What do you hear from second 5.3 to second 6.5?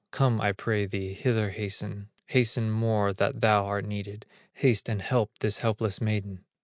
this helpless maiden!"